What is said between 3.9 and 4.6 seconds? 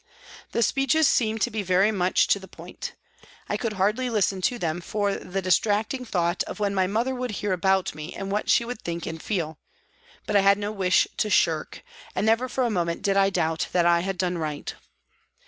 listen to